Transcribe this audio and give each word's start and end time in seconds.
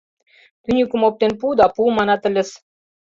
«Тӱньыкым 0.63 1.01
оптен 1.07 1.31
пу 1.39 1.47
да 1.59 1.65
пу» 1.75 1.81
манат 1.97 2.23
ыльыс. 2.29 2.49